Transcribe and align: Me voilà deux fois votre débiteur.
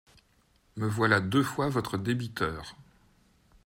Me 0.77 0.87
voilà 0.87 1.19
deux 1.21 1.43
fois 1.43 1.69
votre 1.69 1.99
débiteur. 1.99 2.75